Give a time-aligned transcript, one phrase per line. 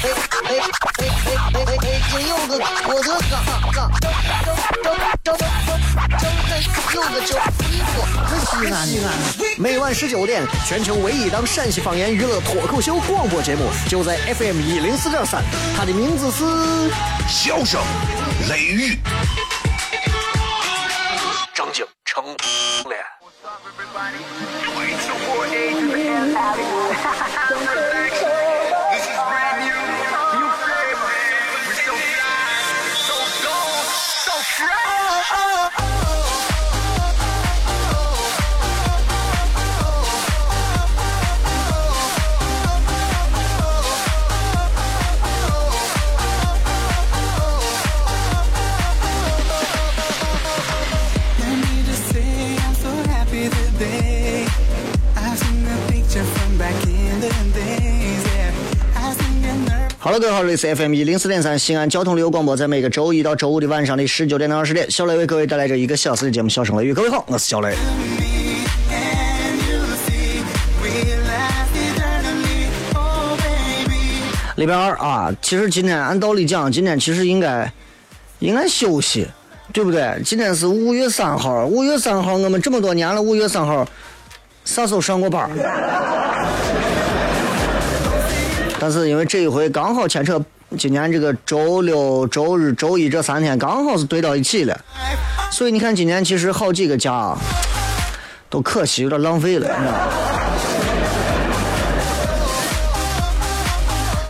[0.00, 0.14] 哎哎
[0.46, 0.62] 哎
[0.98, 2.00] 哎哎哎！
[2.08, 2.50] 金柚子，
[2.86, 3.34] 我的嘎
[3.72, 4.14] 嘎，张
[4.84, 4.94] 张
[5.24, 5.38] 张张张
[6.18, 6.50] 张开
[6.94, 7.30] 柚子酒，
[8.46, 9.06] 西安西安。
[9.58, 15.42] 每晚十九点，全球唯一档陕西方言娱乐脱口秀广播节目，就在 FM 一零四点三。
[15.76, 16.44] 它的名字是
[17.28, 17.80] 《笑声
[18.48, 18.94] 雷雨》，
[60.08, 66.92] 好了，各位好，这里是 FM 一零四点三西安交通旅游广播，在每个周一到周五的晚上的十九点到二十点，小雷为各位带来这一个小时的节目《笑声雷雨》。
[66.94, 67.76] 各位好，我是小雷。
[74.56, 77.70] 礼拜二啊，其实今天按道理讲，今天其实应该
[78.38, 79.28] 应该休息，
[79.74, 80.18] 对不对？
[80.24, 83.86] 今天是五月三号，五月三号我们这么多年了，五月三号
[84.64, 85.50] 啥时候上过班？
[88.80, 90.40] 但是因为这一回刚好牵扯
[90.78, 94.78] 今年这个周六、周日、周一这三天刚好是对到一起了，
[95.50, 97.34] 所以你看今年其实好几个家
[98.48, 99.66] 都可惜，有点浪费了。
[99.66, 100.47] 你知道吗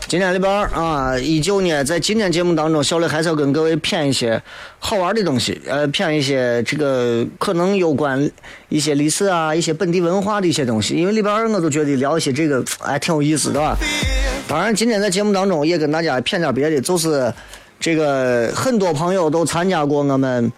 [0.09, 4.43] 今天礼拜二啊，依旧呢，在今天节目当中，小雷还是要跟各位谝一些
[4.79, 8.19] 好玩的东西，呃，谝一些这个可能有关
[8.71, 10.95] 一些历史啊、一些本地文化的一些东西。
[10.95, 13.77] 因为礼拜二我都觉得聊一些这个哎挺有意思，对吧？
[14.49, 17.31] 当然，今天在节目当中也跟大家谝点别的，就是
[17.79, 20.51] 这个很多朋友都参加过我们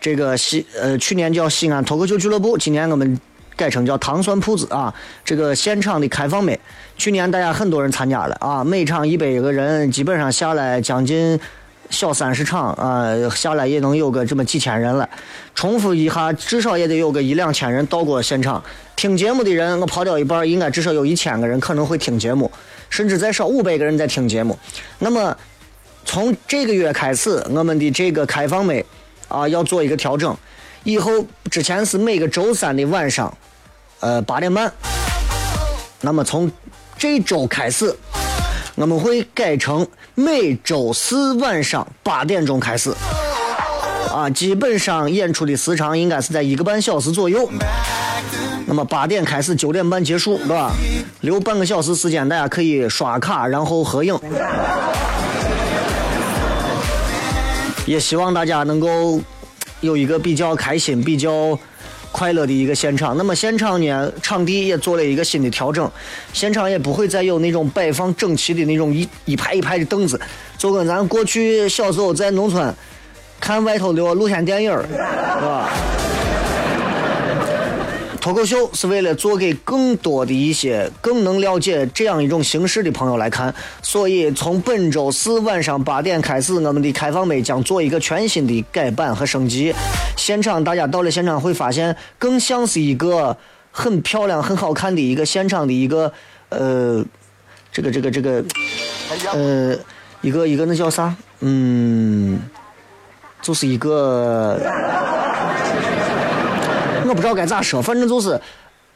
[0.00, 3.20] 这个西呃去年叫西安脱口秀俱乐部，今年我们
[3.54, 6.58] 改成叫糖蒜铺子啊，这个现场的开放麦。
[6.96, 11.38] 去年大家很多人参加了啊，每场一百个人，基本上下来将近
[11.90, 15.08] 小三十场啊，下来也能有个这么几千人了。
[15.54, 18.62] 重复一下，至少也得有个一两千人到过现场
[18.96, 22.50] 听节目的人，我跑掉一半，应该至少有一千个人可能会听节目，
[22.88, 24.58] 甚至再少五百个人在听节目。
[25.00, 25.36] 那么
[26.04, 28.82] 从这个月开始，我们的这个开放麦
[29.28, 30.34] 啊要做一个调整，
[30.84, 31.12] 以后
[31.50, 33.36] 之前是每个周三的晚上，
[34.00, 34.72] 呃八点半，
[36.00, 36.50] 那么从
[36.98, 37.94] 这周开始，
[38.74, 42.94] 我们会改成每周四晚上八点钟开始，
[44.12, 47.48] 啊，基本上演出的时长应该是在一个半小时左右。
[48.66, 50.72] 那么八点开始，九点半结束，对吧？
[51.20, 54.18] 留半个小时时间，大家可以刷卡，然后合影。
[57.86, 59.20] 也希望大家能够
[59.80, 61.58] 有一个比较开心、比较。
[62.16, 65.90] 快乐的一个现场，那么现场呢，场地也做了一个新的调整，
[66.32, 70.20] 现场也不会再有那种摆放整齐的那种一一排一排的凳子，
[70.56, 72.72] 就跟咱过去小时候在农村
[73.40, 74.94] 看外头的露天电影是
[75.44, 75.72] 吧？
[78.24, 89.74] 脱口秀是为了做给更多的一些更能了解这样一种形式的朋友来看，所以从本周四晚上八点开始，我们的开放麦将做一个全新的改版和升级。
[90.16, 93.36] 现场大家到了现场会发现，更像是一个
[93.70, 96.10] 很漂亮、很好看的一个现场的一个
[96.48, 97.04] 呃，
[97.70, 98.42] 这个这个这个
[99.34, 99.76] 呃，
[100.22, 101.14] 一个一个那叫啥？
[101.40, 102.40] 嗯，
[103.42, 104.58] 就是一个。
[107.14, 108.40] 不知道该咋说，反正就是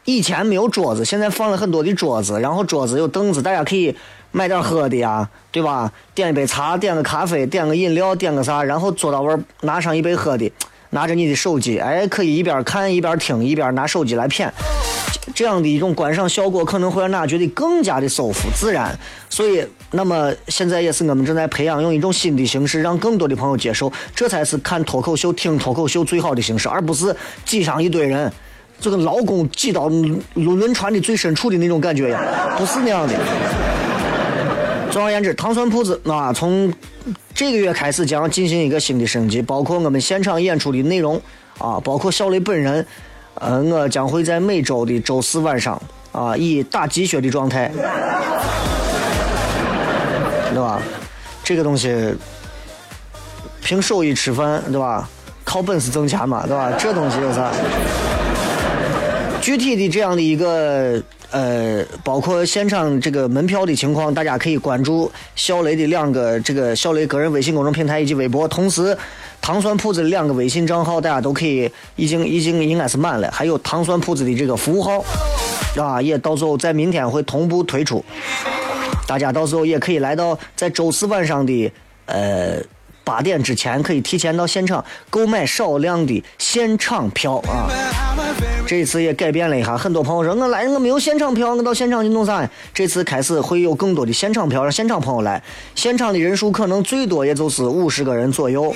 [0.04, 3.94] 以前没有桌子，现在放了很多的桌子，然后桌子有凳子，大家可以
[4.32, 5.92] 买点喝的呀，对吧？
[6.14, 10.50] 点一杯茶，点个咖啡，点个饮料，点个啥，然后坐到位拿上一杯喝的，
[10.90, 14.50] 拿着你的手机，哎，可以一边看一边听，一边拿手机来谝，
[15.34, 18.98] 这样的一种观赏效果可能会让大家觉得更加的舒服自然。
[19.28, 27.14] 所以，那么现在也是我们正在培养用一种新的形式，让更多的朋友接受，这才是看脱口秀、听脱口秀最好的形式，而不是
[27.44, 28.30] 挤上一堆人，
[28.78, 32.22] 就跟劳工挤到轮轮船的最深处的那种感觉一样，
[32.58, 33.14] 不是那样的。
[34.90, 36.72] 总而言之，糖蒜铺子啊，从
[37.34, 41.20] 这个月开始将要进行一个新的升级，包括我们现场演出的内容
[41.58, 42.86] 啊，包括小雷本人。
[43.40, 45.80] 呃，我将会在每周的周四晚上
[46.10, 47.70] 啊，以打鸡血的状态，
[50.52, 50.80] 对吧？
[51.44, 52.14] 这个东西
[53.62, 55.08] 凭手艺吃饭，对吧？
[55.44, 56.70] 靠本事挣钱嘛，对吧？
[56.78, 57.50] 这东西有啥？
[59.40, 61.00] 具体的这样的一个
[61.30, 68.96] 呃，包括现场这个门票的情况，大家可以关注小雷的两个这个小雷个人微信公众平台以及微博，同时
[69.40, 75.02] 糖酸铺子的两个微信账号，大家都可以已经已经应该是满了，还有糖酸铺子的这个服务号
[75.76, 78.04] 啊，也到时候在明天会同步推出，
[79.08, 81.72] 大家到时候也可以来到在周四晚上的
[82.04, 82.62] 呃。
[83.04, 87.64] 八点之前可以提前到现场购买少量的现场票啊！
[88.66, 92.46] 这一次也改变了一下，很多朋友说我来我没有现场票，我到现场去弄啥？
[92.74, 95.42] 这次开始会有更多的现场票，让现场朋友来。
[95.74, 98.74] 现场的人数可能最多也就是五十个人左右，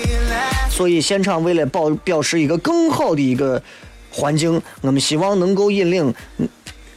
[0.67, 3.61] 所以现场为了保表示一个更好的一个
[4.09, 6.11] 环境，我们希望能够引领。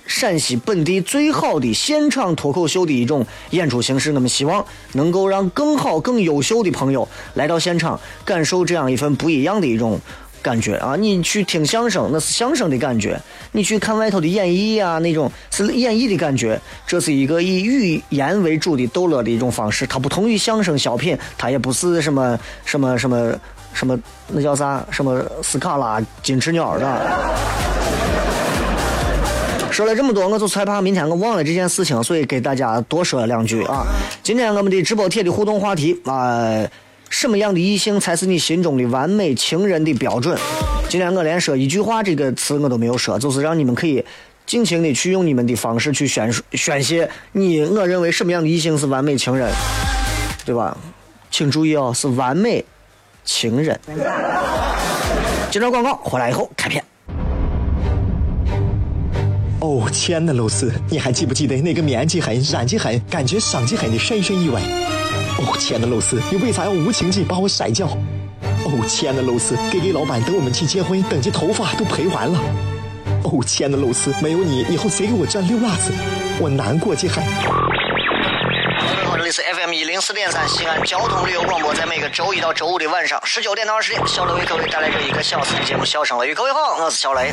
[0.07, 10.01] 陕西本地最好的现场脱口秀的一种演出形式，我们希望能够让更好、更优秀的朋友来到现场，感受这样一份不一样的一种
[10.41, 10.95] 感觉啊！
[10.95, 13.17] 你去听相声，那是相声的感觉；
[13.51, 16.61] 你去看外头的演绎啊，那种是演绎的感觉。
[16.87, 23.35] 这是一个以语言为主的逗乐的一种方式，它不同于相声小品，它也不是什么什么什么
[23.73, 23.99] 什么，
[24.29, 24.87] 那叫啥？
[24.91, 27.96] 什么斯卡拉、金翅鸟的。
[29.77, 33.85] 说了这么多，我就害怕明天我忘了这件事情，所以给大家多说两句啊。
[34.23, 36.67] 今天我们的直播贴的互动话题啊，
[37.11, 40.35] 什么样的异性才是你心中的完美情人的标准？
[40.89, 44.03] 今天我连说一句话这个词我都没有说，就是让你们可以
[44.47, 49.53] 尽情的去用你们的方式去宣宣泄你我认为什么样的异性是完美情人，
[50.47, 50.75] 对吧？
[51.31, 52.65] 请注意哦，是完美
[53.27, 53.79] 情人。
[55.51, 56.83] 接着广告回来以后开片。
[59.61, 64.61] 哦，亲爱的露丝，你还记不记得那个面积狠、染剂狠、感觉伤及狠的深深意外？
[65.39, 67.87] 哦，亲爱的露丝，你为啥要无情地把我甩掉？
[67.87, 72.39] 哦，亲爱的露丝，K K 老板等我们去结婚，等级头发都赔完了。
[73.25, 75.91] 哦，亲爱的露丝，没有你，以后谁给我赚溜辣子？
[76.39, 77.15] 我难过极了。
[79.17, 86.33] 这里是 FM 一零四点三西安交通旅游广播，在每个周一到周五的晚上十九点到二十点，小雷为各位带来这一个小时的节目《笑声雷雨》。
[86.37, 87.33] 各位好，我是小雷。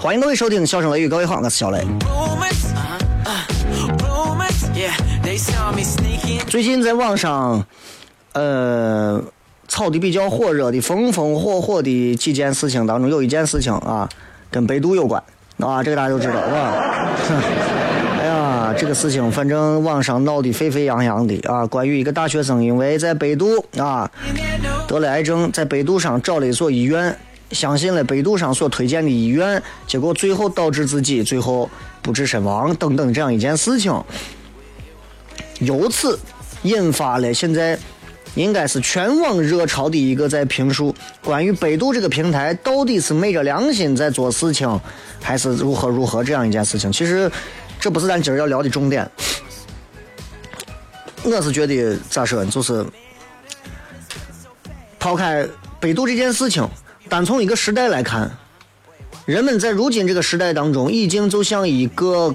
[0.00, 1.84] 欢迎各位收听《笑声雷雨》，各位好，我是小雷。
[6.46, 7.66] 最近在网上，
[8.34, 9.20] 呃，
[9.66, 14.08] 炒的比较火热的、风风火火的几件事情当中，有一件事情啊，
[14.48, 15.20] 跟百度有关
[15.58, 16.72] 啊，这个大家都知道，是吧？
[18.76, 21.64] 这个事情反正网上闹得沸沸扬扬的啊！
[21.66, 24.10] 关于一个大学生因为在百度啊
[24.86, 27.16] 得了癌症，在百度上找了一所医院，
[27.52, 31.70] 相信了百度上所推荐的医院，结果最后导致自己最后
[32.02, 33.92] 不治身亡等等这样一件事情，
[35.60, 36.18] 由此
[36.62, 37.78] 引发了现在
[38.34, 44.80] 应该是全网热潮的一个在评述关于百度这个平台到底是昧着良心在做事情，
[45.22, 47.30] 还是如何如何这样一件事情，其实。
[47.84, 49.06] 这不是咱今儿要聊的重点，
[51.22, 52.82] 我是觉得咋说，就是
[54.98, 55.46] 抛开
[55.78, 56.66] 百度这件事情，
[57.10, 58.30] 单从一个时代来看，
[59.26, 62.34] 人们在如今这个时代当中，已经就像一个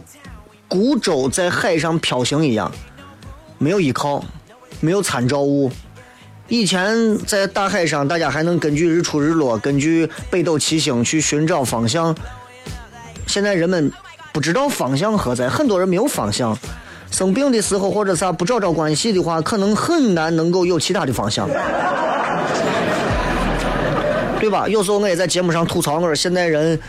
[0.68, 2.72] 孤舟在海上飘行一样，
[3.58, 4.24] 没有依靠，
[4.80, 5.72] 没有参照物。
[6.48, 12.16] 以前在大海上，大家还能根据日出日落，根据北斗七星去寻找方向，
[13.26, 13.92] 现在人们。
[14.32, 16.58] 不知道方向何在，很多人没有方向。
[17.12, 21.50] 生病的时候或者啥不找找关系的话，可能很难能够有其他的方向，
[24.40, 24.68] 对吧？
[24.68, 26.80] 有时候我也在节目上吐槽，我说现在人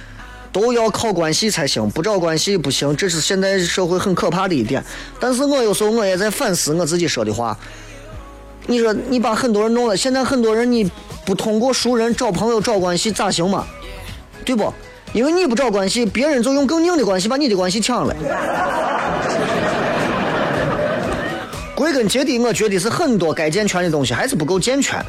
[0.53, 4.85] 都要靠关系才行，不找关系不行，这是现在社会很可怕的一点。
[5.19, 7.57] 但是我有时候我也在反思我自己说的话。
[8.67, 10.89] 你说你把很多人弄了，现在很多人你
[11.25, 13.67] 不通过熟人找朋友找关系咋行嘛？
[14.45, 14.73] 对不？
[15.13, 18.15] 因为你不找关系，别人就用更硬的关系把你的关系抢了。
[21.75, 25.03] 归根结底，我觉得是很多该健全的东西还是不够健全，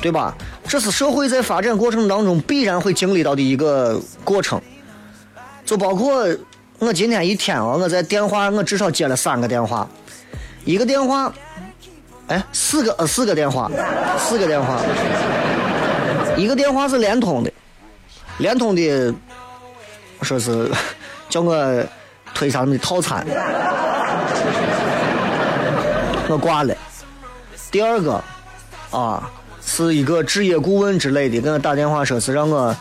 [0.00, 0.34] 对吧？
[0.68, 4.60] 这是社会在发展过程当中必然会经历到的一个过程。
[5.64, 6.26] 就包括
[6.78, 9.88] 我今天一天啊，我在电话我至少接了三个电话，
[10.64, 11.32] 一个电话，
[12.28, 13.70] 哎，四个四个电话，
[14.18, 14.80] 四个电话，
[16.36, 17.50] 一个电话是联通的，
[18.38, 19.14] 联通的
[20.22, 20.70] 说是
[21.28, 21.84] 叫我
[22.34, 23.26] 推上的套餐。
[26.28, 26.74] 我挂了。
[27.70, 28.22] 第二个，
[28.90, 29.30] 啊，
[29.64, 32.74] 是一个置业顾问之类的，给我打电话说是让我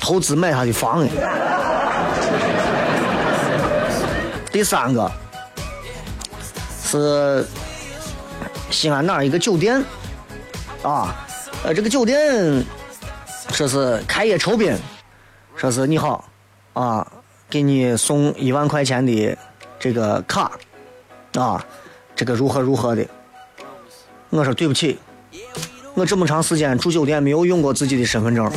[0.00, 1.06] 投资买他的房。
[4.52, 5.10] 第三个
[6.82, 7.44] 是
[8.70, 9.82] 西安哪一个酒店，
[10.82, 11.14] 啊，
[11.64, 12.64] 呃，这个酒店
[13.50, 14.76] 说是开业酬宾，
[15.56, 16.24] 说是你好，
[16.72, 17.06] 啊，
[17.48, 19.38] 给你送一万块钱的
[19.78, 20.50] 这个卡，
[21.34, 21.64] 啊。
[22.16, 23.04] 这个如何如何的？
[24.30, 24.96] 我说对不起，
[25.94, 28.48] 我这么长时间住酒店没有用过自己的身份证。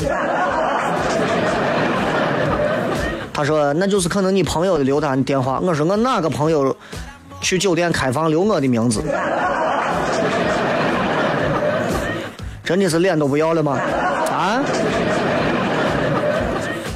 [3.34, 5.60] 他说那就是可能你朋友留他的电话。
[5.60, 6.76] 我说我哪个朋友
[7.42, 9.04] 去酒店开房留我的名字？
[12.64, 13.80] 真的是脸都不要了吗？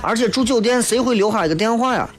[0.02, 2.10] 而且住酒店谁会留下一个电话呀？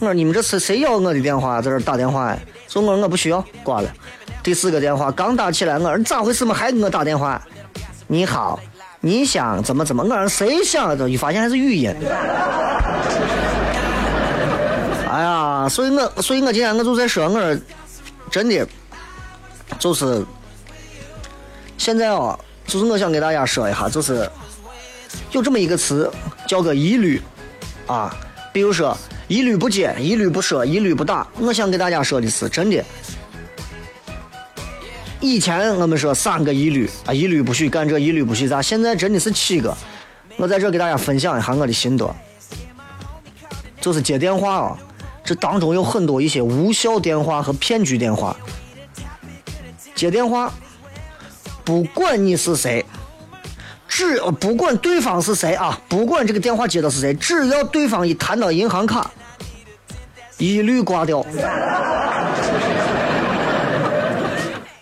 [0.00, 2.38] 我说你们这是谁要我的电话在这打电话呀？
[2.68, 3.88] 说我我不需要挂了。
[4.42, 6.54] 第四个电话刚打起来，我说你咋回事嘛？
[6.54, 7.40] 还给我打电话？
[8.06, 8.60] 你好，
[9.00, 10.02] 你想怎么怎么？
[10.02, 11.08] 我说谁想？
[11.08, 11.94] 一发现还是语音。
[15.10, 17.56] 哎呀，所以我所以我今天我就在说，我说
[18.30, 18.66] 真的，
[19.78, 20.24] 就是
[21.78, 24.28] 现在啊，就是我想给大家说一下，就是
[25.32, 26.10] 有这么一个词
[26.46, 27.20] 叫个一律
[27.86, 28.14] 啊，
[28.52, 28.96] 比如说。
[29.26, 31.26] 一律不接，一律不说，一律不打。
[31.38, 32.84] 我想给大家说的是，真的。
[35.18, 38.60] 以前我们说三个一律啊，一律不许干这，一律不许咋。
[38.60, 39.74] 现在真的是七个。
[40.36, 42.14] 我在这给大家分享一下我的心得，
[43.80, 44.78] 就是接电话啊，
[45.24, 48.36] 这当中有很多一些无效电话和骗局电话。
[49.94, 50.52] 接电话，
[51.64, 52.84] 不管你是谁。
[53.94, 59.08] 只不管对方是谁啊，不管这个电话接的是谁，只要对方一谈到银行卡，
[60.36, 61.24] 一律挂掉。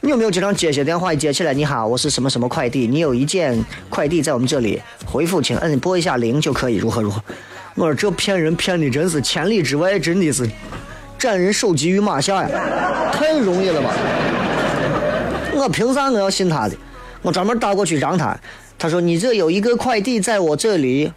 [0.00, 1.14] 你有没有经常接些电话？
[1.14, 7.22] 接起来，你好，我是什么什么快递，你有一件快递在我们这里，回复请摁拨一下零就可以，如何如何？
[7.74, 10.48] 我说这骗人骗的真是千里之外，真的是
[11.18, 12.48] 斩人首级于马下呀，
[13.12, 13.90] 太容易了吧？
[15.52, 16.74] 我凭啥我要信他的？
[17.20, 18.34] 我专门打过去让他。
[18.78, 21.12] 他说：“你这有一个快递在我这里。”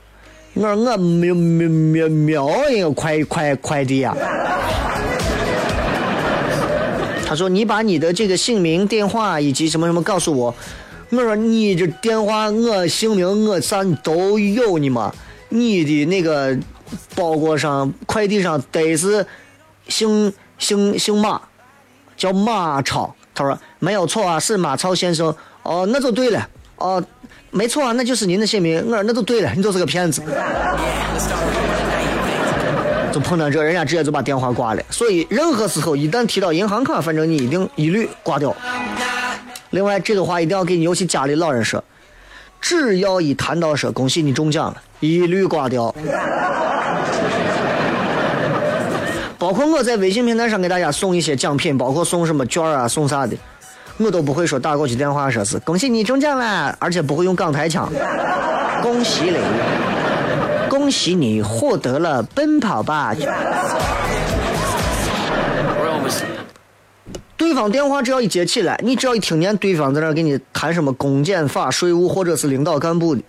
[0.53, 4.15] 我说：“我瞄瞄瞄瞄一个快快快递啊。”
[7.25, 10.53] 他说：“你把你的这个姓名、电话以及什么什么告诉我。”
[11.09, 15.13] 我说：“你这电话、我姓名、我啥都有呢嘛？
[15.49, 16.57] 你的那个
[17.15, 19.25] 包裹上、快递上得是
[19.87, 21.41] 姓姓姓马，
[22.15, 26.47] 叫马超。”他说：“没有错啊，是马超先生。”哦，那就对了。
[26.77, 27.03] 哦。
[27.55, 28.83] 没错啊，那就是您的姓名。
[28.85, 30.21] 我说那就对了，你就是个骗子。
[33.13, 34.83] 就碰到这，人家直接就把电话挂了。
[34.89, 38.53] 所以任何时候一旦提到银行卡，反正你一定一律挂掉。
[39.69, 41.81] 另外，这个话一定要给你尤其家里老人说，
[42.59, 45.95] 只要一谈到说恭喜你中奖了，一律挂掉。
[49.39, 53.37] 包括我在微信平台上给大家送一些奖品，包括送什么券啊，送啥的。
[53.97, 57.89] 我都不会说打过去电话说是恭喜你中奖了，而且不会用港台腔。
[58.81, 59.37] 恭喜你，
[60.69, 63.15] 恭喜你获得了奔跑吧！
[67.37, 73.21] 对方电话只要一接起来，你只要一听见对方在那给你谈什么公检法、税务或者是领导干部的，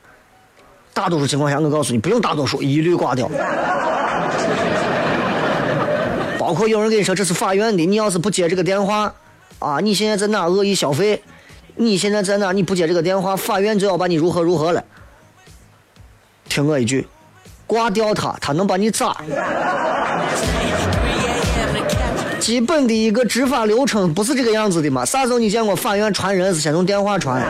[0.93, 3.31] 大多数情况下我告诉你不用大多数，一律挂掉。
[6.39, 9.13] 包括有人跟你说这是法院的，你要是不接这个电话。
[9.59, 9.81] 啊！
[9.81, 11.23] 你现在在哪恶意消费？
[11.77, 12.53] 你现在在哪？
[12.53, 14.85] 你不接这个电话，法院就要把你如何如何了。
[16.49, 17.07] 听我一句，
[17.67, 19.17] 挂掉他，他能把你咋？
[22.39, 25.05] 基本的一个执法流程不是这个样子的嘛？
[25.05, 27.43] 啥时候你见过法院传人是先从电话传？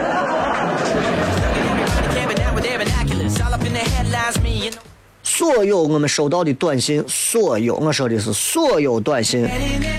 [5.37, 9.47] 所有我们收到的短信，所有我说的是所有短信，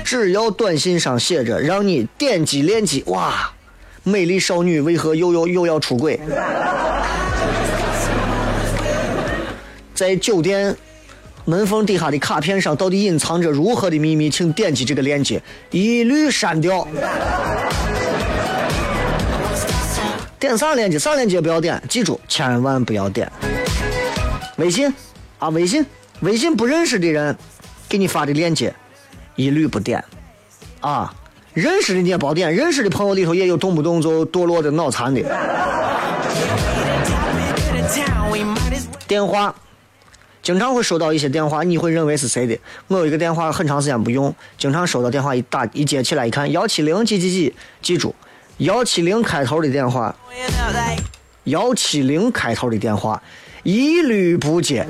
[0.03, 3.47] 只要短信上写着让你点击链接，哇，
[4.01, 6.19] 美丽少女为何又又又要出轨？
[9.93, 10.75] 在酒店
[11.45, 15.39] 门缝底下的卡片上到底隐藏着如何的秘密，请点击这个链接，
[15.69, 16.87] 一律删掉。
[20.39, 20.97] 点啥链接？
[20.97, 23.31] 啥链接不要点，记住，千万不要点。
[24.55, 24.91] 微信
[25.39, 25.85] 啊，微信，
[26.21, 27.37] 微信不认识的人
[27.87, 28.73] 给你发的链接，
[29.35, 30.03] 一律不点。
[30.79, 31.13] 啊，
[31.53, 35.21] 认识的你也别点，认识的朋友里头也有动不动就堕落的脑残的。
[39.07, 39.55] 电话，
[40.41, 42.59] 经常会收到一些电话，你会认为是谁的？
[42.87, 48.13] 我有一个电话很长时间不用，经常收到电话一打一接起来一看幺七零几几几，记住。
[48.57, 50.15] 幺七零开头的电话，
[51.43, 53.21] 幺七零开头的电话，
[53.67, 54.87] 一律不接。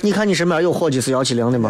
[0.00, 1.68] 你看你身边有伙计是幺七零的吗？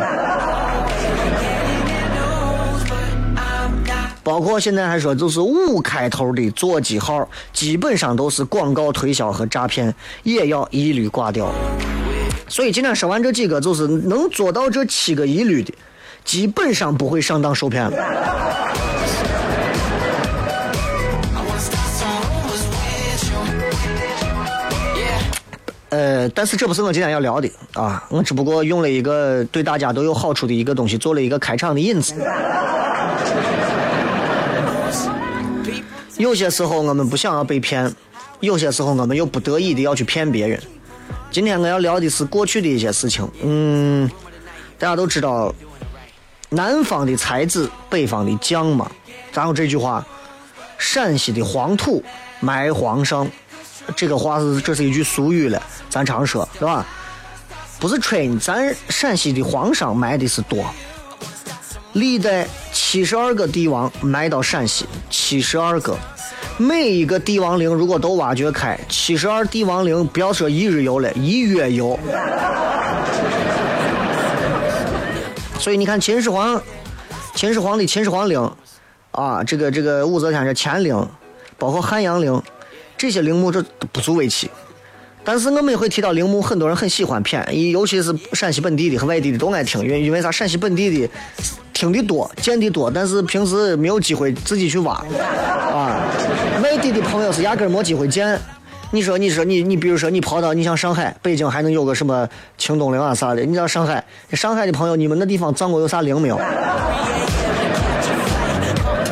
[4.22, 9.92] 包括现在还说，就是五开头的座机号，基本上都是广告推销和诈骗，
[10.22, 11.50] 也要一律挂掉。
[12.46, 15.74] 所以今天说完这几个，就是能做到这七个一律的。
[16.24, 18.93] 基本上不会上当受骗了。
[25.94, 32.16] 呃，但是这不是我今天要聊的啊，我只不过用了一个对大家都有好处的一个东西，做了一个开场的引子。
[36.16, 37.94] 有些时候我们不想要被骗，
[38.40, 40.60] 有些时候我们又不得已的要去骗别人。
[41.30, 43.30] 今天我要聊的是过去的一些事情。
[43.44, 44.10] 嗯，
[44.76, 45.54] 大家都知道。
[46.50, 48.90] 南方的才子，北方的将嘛。
[49.32, 50.04] 然后这句话，
[50.76, 52.02] 陕西的黄土
[52.40, 53.28] 埋皇上，
[53.96, 56.86] 这个话是这是一句俗语了，咱常说是吧？
[57.78, 60.64] 不是吹，咱陕西的皇上埋的是多。
[61.92, 65.96] 历代七十二个帝王埋到陕西，七十二个，
[66.56, 71.98] 每一个帝王陵如果都挖掘开，七十二帝王陵不要说一日游了，一月游。
[75.60, 76.60] 所以你看，秦始皇，
[77.34, 78.50] 秦始皇的秦始皇陵，
[79.12, 81.08] 啊，这个这个武则天的乾陵，
[81.58, 82.42] 包括汉阳陵，
[82.96, 84.50] 这些陵墓这不足为奇。
[85.26, 90.30] 但是我们也会提到陵墓，很多人很喜欢谝，尤其是陕西本地的和外地的都爱听，因为因为啥？
[90.30, 91.10] 陕西本地的
[91.72, 94.92] 听的多，见的多，但是平时没有机会自己去挖，
[95.72, 96.02] 啊，
[96.62, 98.38] 外地的朋友是压根没机会见。
[98.90, 102.28] 你说，你说，你你比如说，你跑到你像上海、北京，还能有个什么
[102.58, 103.42] 清东陵啊啥的？
[103.42, 106.38] 你知道上海，上海的朋友，你们那地方葬过有啥陵没有？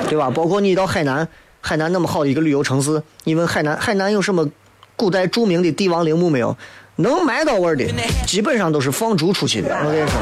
[0.08, 0.30] 对吧？
[0.30, 1.26] 包括你到海南，
[1.64, 4.46] 海南那么好的一个旅游城市，你问海南，海南有什么
[4.96, 6.54] 古代著名的帝王陵墓没有？
[6.96, 7.86] 能埋到位的，
[8.26, 9.74] 基本上都是放逐出去的。
[9.82, 10.20] 我跟你说，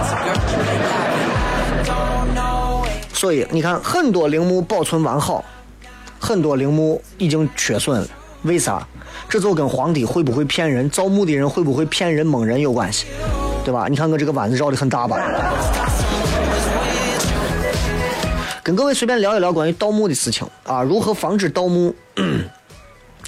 [3.12, 5.44] 所以你看，很多陵墓保存完好，
[6.20, 8.06] 很多陵墓已经缺损了，
[8.42, 8.86] 为啥？
[9.28, 13.06] 这就跟皇帝会不会骗人、造墓的人会不会骗人、蒙人有关系，
[13.64, 13.86] 对吧？
[13.88, 15.18] 你看我这个弯子绕的很大吧？
[18.70, 21.92] 跟各位随便聊一聊关于盗墓的事情啊，如何防止盗墓？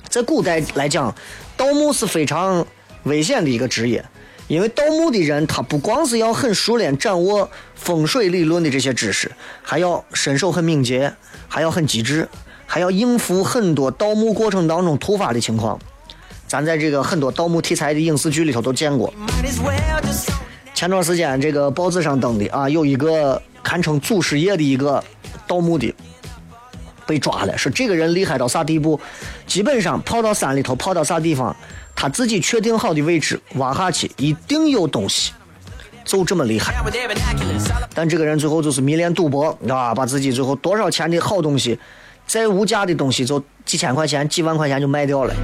[0.08, 1.12] 在古代来讲，
[1.56, 2.64] 盗墓是非常
[3.02, 4.04] 危险的一个职业，
[4.46, 11.12] 因为盗墓的人他不光是要很熟练掌握风水理论的这些知识，还要身手很敏捷，
[11.48, 12.28] 还要很机智，
[12.64, 15.76] 还要应付很多盗墓过程当中突发的情况。
[16.46, 19.12] 咱在这个很多盗墓题材的影视剧里头都见过。
[20.72, 25.02] 前段时间这个报纸上登的啊，有一个堪称祖师爷的一个
[25.52, 25.94] 盗墓的
[27.06, 28.98] 被抓了，说这个人厉害到啥地步？
[29.46, 31.54] 基本上跑到山里头，跑到啥地方，
[31.94, 35.32] 他自己确定好的位置挖下去，一定有东西，
[36.06, 36.72] 就这么厉害。
[37.94, 41.78] 但这个人最后就是迷恋赌博，啊，把自己最后多少钱的好东西，
[42.26, 45.34] 再无价的东西，就几千块钱、几万块钱就卖掉了。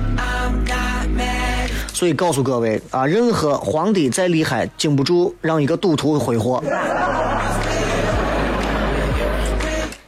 [1.93, 6.65] 所以告诉各位啊，任何皇帝再厉害，经不住让一个赌徒挥霍。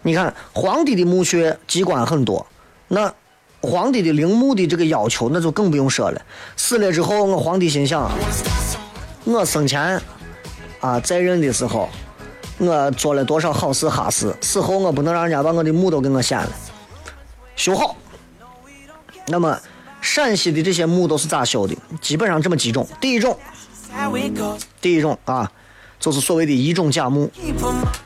[0.02, 2.46] 你看，皇帝的墓穴机关很多，
[2.88, 3.12] 那
[3.60, 6.22] 皇帝的陵墓的这个要求，那就更不用说了。
[6.56, 8.10] 死了之后，我皇帝心想，
[9.24, 10.00] 我生前
[10.80, 11.88] 啊在任的时候，
[12.58, 16.50] 我做了多少好事哈事，死后我不能让人家把我的墓都给我掀了，
[17.56, 17.96] 修好。
[19.26, 19.58] 那么。
[20.02, 21.76] 陕西的这些墓都是咋修的？
[22.00, 22.88] 基本上这么几种。
[22.98, 23.38] 第一种，
[24.80, 25.52] 第一种啊，
[25.98, 27.30] 就是所谓的一种假墓，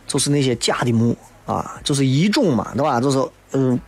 [0.04, 3.00] 就是那些假的墓啊，就是一种嘛，对吧？
[3.00, 3.80] 就是嗯，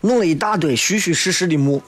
[0.00, 1.82] 弄了一大堆虚虚实实的墓。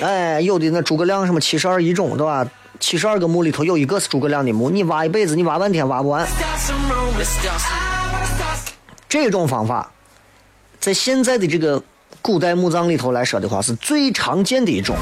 [0.00, 2.46] 哎，有的那诸葛亮什么七十二一种，对吧？
[2.78, 6.26] 七十二个墓里头有一个是诸葛亮的墓，你挖一辈子，你挖半天挖不完。
[9.08, 9.90] 这种方法，
[10.80, 11.82] 在现在的这个。
[12.22, 14.96] 古代墓葬里头来说的话，是最常见的一种。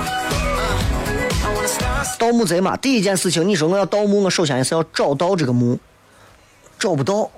[2.18, 5.78] 盗墓贼嘛，第一件事情，你说我要盗墓，我首先也是要找到这个墓，
[6.78, 7.30] 找不到，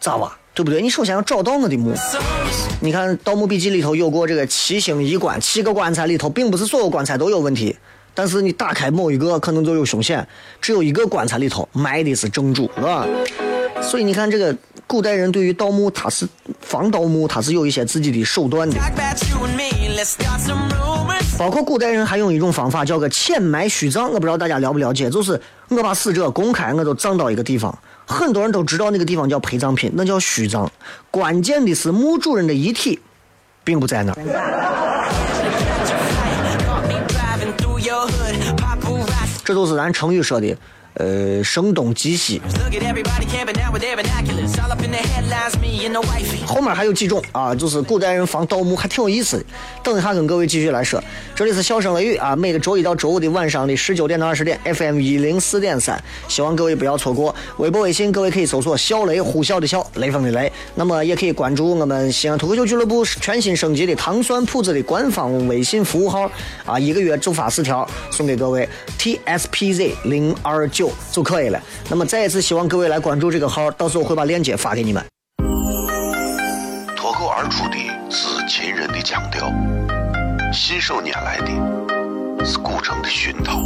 [0.00, 0.34] 咋挖？
[0.52, 0.82] 对不对？
[0.82, 1.92] 你首先要找到我的墓。
[2.80, 7.76] 你看《盗墓笔记》里头有过这个七星一棺，七个棺材里头，并不是所有棺材都有问题，
[8.14, 10.26] 但是你打开某一个，可能就有凶险。
[10.60, 13.06] 只有一个棺材里头埋的是正主，是吧？
[13.80, 14.54] 所以你看，这个
[14.86, 16.28] 古代人对于盗墓，他是
[16.60, 18.76] 防盗墓，他是有一些自己的手段的。
[21.38, 24.08] 包括古代人还用一种方法，叫个浅埋虚葬。
[24.12, 27.76] 我不知道大家了不了解，就是我把死者公开，我都葬到一个地方，
[28.10, 30.68] 很多人都知道那个地方叫陪葬品，那叫虚葬。
[31.12, 32.98] 关键的是墓主人的遗体，
[33.62, 34.18] 并不在那儿。
[39.44, 40.56] 这都是咱成语说的。
[41.00, 42.42] 呃，声东击西。
[46.44, 49.44] 后面还有几种啊，就是古代人防盗墓还挺有意思的。
[49.82, 51.02] 等一下跟各位继续来说。
[51.34, 57.34] 这里是笑声雷雨啊，每个周一到周五的晚上的十九点到二十点，FM 一零四点三，希望各位不要错过。
[57.56, 60.52] 微博、微信，各位可以搜索“笑雷”，呼啸的笑，雷锋的雷。
[60.74, 66.30] 那么也可以关注我们西安脱口秀俱乐部全新升级的糖酸铺子的官方微信服务号
[66.66, 71.60] 啊，一个月就发四条，送给各位 TSPZ 零二九就可以了。
[71.88, 75.04] 那么再一次希望各位来关注这个号，到时候会把链接发给你们。
[76.96, 77.76] 脱口而出的
[78.10, 79.52] 是秦人的腔调。
[80.52, 83.60] 信手拈来的是古城的熏陶，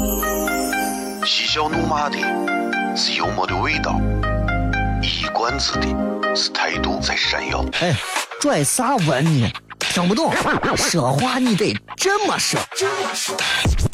[1.24, 2.18] 嬉笑怒骂的
[2.94, 3.98] 是幽默的味道，
[5.02, 5.86] 一冠子的
[6.36, 7.64] 是态度在闪耀。
[7.80, 7.94] 哎，
[8.40, 9.50] 拽啥文呢？
[9.78, 10.30] 听不懂，
[10.76, 12.60] 说话你得这么说。
[12.60, 13.93] 哎哎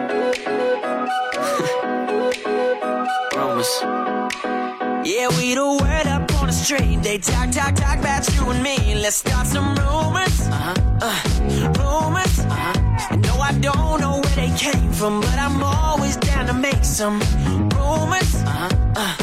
[5.37, 7.03] we the word up on the street.
[7.03, 8.95] They talk, talk, talk about you and me.
[8.95, 10.41] Let's start some rumors.
[10.49, 10.73] Uh-huh.
[11.01, 11.21] Uh,
[11.77, 12.39] rumors.
[12.39, 13.15] Uh-huh.
[13.17, 17.19] No, I don't know where they came from, but I'm always down to make some
[17.75, 18.33] rumors.
[18.45, 18.69] Uh-huh.
[18.95, 19.15] Uh,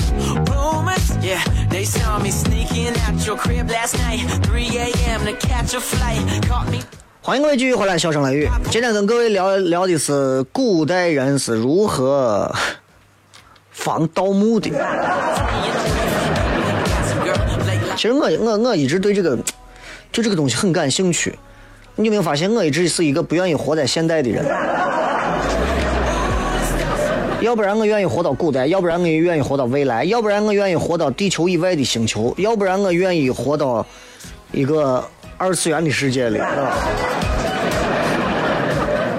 [0.50, 1.16] rumors.
[1.20, 4.20] Yeah, they saw me sneaking out your crib last night.
[4.46, 5.24] 3 a.m.
[5.26, 6.22] to catch a flight.
[6.46, 6.80] Caught me.
[7.20, 8.48] 欢迎各位继续回来，笑声雷雨。
[8.70, 12.50] 今天跟各位聊聊的是古代人是如何
[13.78, 14.70] 防盗墓的。
[17.96, 19.36] 其实我我我一直对这个
[20.12, 21.38] 对这个东西很感兴趣。
[21.96, 24.44] 你有没有发现，我一直是一个不愿意活在现代的人？
[27.40, 33.84] 要不然我愿意活到古代，要不然我愿意活到未来，要不然我愿意活到地球以外的星球，要不然我愿意活到
[34.52, 35.04] 一个
[35.36, 36.40] 二次元的世界里。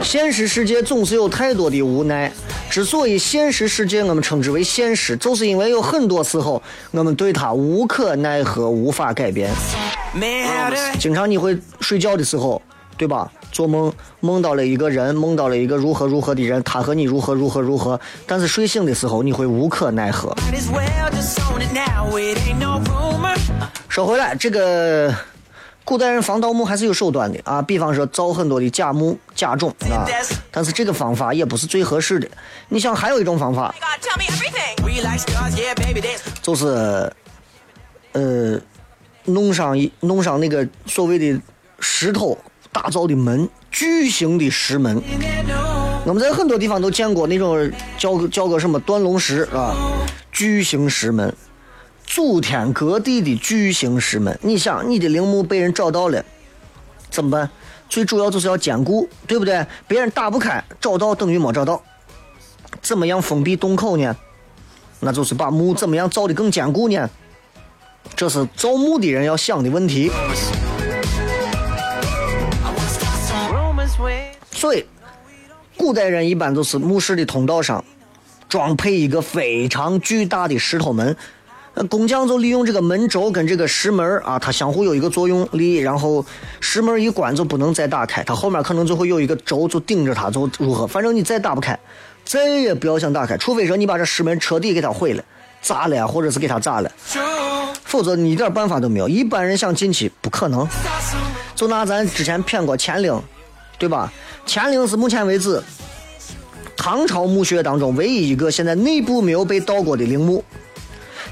[0.02, 2.32] 现实世界总是有太多的无奈。
[2.70, 9.50] 之所以现实世界我们称之为现实，就是因为有很多时候我们对它无可奈何，无法改变。
[11.00, 12.62] 经常你会睡觉的时候，
[12.96, 13.30] 对吧？
[13.52, 20.36] 做梦梦到了一个人，梦到了一个如何如何的人，他和你如何如何如何，但是睡醒的时候你会无可奈何。
[23.88, 25.14] 说回来，这个。
[25.90, 30.06] 古代人防盗墓还是有手段的啊，比方说造很多的假墓假冢啊，
[30.52, 32.28] 但是这个方法也不是最合适的。
[32.68, 33.74] 你想还有一种方法，
[36.44, 37.12] 就是
[38.12, 38.62] 呃
[39.26, 41.42] 弄上一弄上那个所谓的
[41.80, 42.38] 石头
[42.72, 45.02] 打造的门，巨型的石门。
[46.06, 49.74] 我们在很多地方都见过那种叫叫个什么断龙石啊，
[50.32, 51.36] 巨型石门。
[52.10, 56.26] 祖天各地的巨型石门，你想，你的陵墓被人找到了，
[57.12, 57.48] 怎么办？
[57.88, 59.64] 最主要就是要坚固，对不对？
[59.88, 61.80] 别人打不开，找到等于没找到。
[62.82, 64.16] 怎么样封闭洞口呢？
[65.00, 67.08] 那就是把墓怎么样造的更坚固呢？
[68.16, 70.12] 这是造墓的人要想的问题。
[74.52, 74.84] 所以，
[75.78, 77.86] 古代人一般都是墓室的通道上
[78.50, 81.16] 装配一个非常巨大的石头门。
[81.88, 86.26] 工匠就利用这个门轴跟这个石门啊，它相互有一个作用力，然后
[86.60, 90.86] 石门一关就不能再打开，它后面可能就会有一个轴就顶着它，就如何？
[90.86, 91.80] 反正你再打不开，
[92.26, 95.24] 再也不要想打开，除非说你把这石门彻底给它毁了、
[95.62, 96.92] 砸了，或者是给它砸了，
[97.86, 99.08] 否则你一点办法都没有。
[99.08, 100.68] 一般人想进去不可能。
[101.56, 103.22] 就拿咱之前骗过乾陵，
[103.78, 104.12] 对吧？
[104.46, 105.62] 乾陵是目前为止
[106.76, 110.44] 唐朝墓穴当中唯一一个现在内部没有被盗过的陵墓。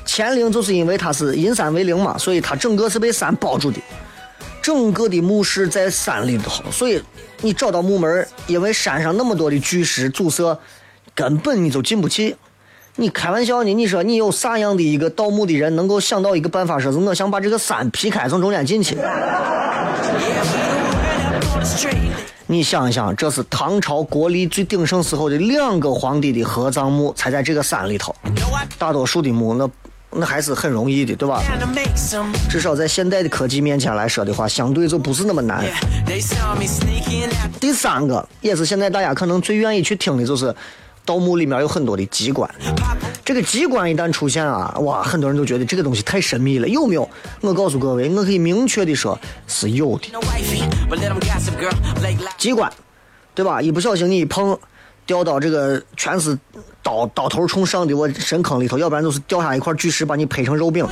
[0.08, 3.80] 乾陵就是因为它是阴山为陵嘛，所以它整个是被山包住的，
[4.62, 7.04] 整个的墓室在山里头，所以
[7.42, 10.58] 你找到墓门，因为山上那么多的巨石阻塞，
[11.14, 12.36] 根本你就进不去。
[12.96, 13.72] 你开玩笑呢？
[13.74, 18.98] 你说你有啥样的一个盗墓的人能够想到一个办法，说是我想把这个山劈开，从中间进去？
[22.48, 28.16] 你想一想，这是唐朝国力最鼎盛时候的两个皇帝的合葬墓，才在这个山里头。
[28.80, 29.70] 大多数的墓，那
[30.12, 31.44] 那还是很容易的，对吧？
[32.50, 35.66] 至少在现代的科技面前来说的话，相对就不是那么难。
[37.60, 40.54] 第三个，也是现在大家可能最愿意去听的，就是
[41.06, 42.50] 盗墓里面有很多的机关。
[43.26, 47.08] 这个机关一旦出现啊，哇，很多人都觉得这个东西太神秘了，有没有？
[47.42, 50.08] 我告诉各位，我可以明确的说，是有的。
[52.38, 52.72] 机关，
[53.36, 53.62] 对吧？
[53.62, 54.58] 一不小心你一碰，
[55.08, 56.38] 掉到这个全是
[56.84, 60.86] 刀刀头冲上的我深坑里头，要不然就是掉下一块巨石把你拍成肉饼，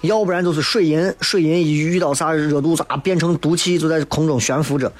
[0.00, 4.90] 要不然就是水银，水银一遇到啥热度啊，变成毒气就在空中悬浮着，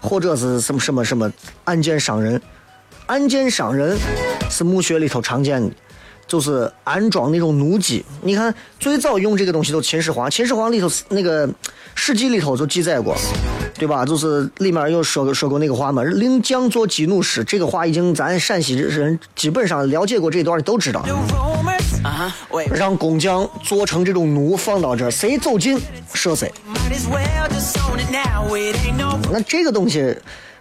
[0.00, 1.30] 或者是什么什么什么
[1.64, 2.40] 暗箭伤人，
[3.06, 3.98] 暗箭伤人
[4.48, 5.70] 是墓穴里头常见的。
[6.28, 11.48] 就是安装那种弩机，你看最早用这个东西都秦始皇，秦始皇里头那个
[11.96, 13.16] 《史记》里头就记载过，
[13.80, 14.04] 对吧？
[14.04, 21.02] 就是里面有说说过那个话嘛，“令将作击弩师”，这个话已经咱陕西人基本上了解过这段的都知道。
[22.74, 25.80] 让工匠做成这种弩放到这儿，谁走近
[26.12, 26.52] 射谁。
[29.32, 30.14] 那这个东西，